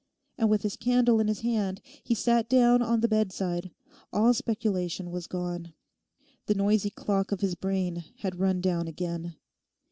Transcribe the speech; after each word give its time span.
And 0.39 0.49
with 0.49 0.63
his 0.63 0.77
candle 0.77 1.19
in 1.19 1.27
his 1.27 1.41
hand 1.41 1.79
he 2.03 2.15
sat 2.15 2.49
down 2.49 2.81
on 2.81 3.01
the 3.01 3.07
bedside. 3.07 3.69
All 4.11 4.33
speculation 4.33 5.11
was 5.11 5.27
gone. 5.27 5.75
The 6.47 6.55
noisy 6.55 6.89
clock 6.89 7.31
of 7.31 7.41
his 7.41 7.53
brain 7.53 8.03
had 8.17 8.39
run 8.39 8.61
down 8.61 8.87
again. 8.87 9.35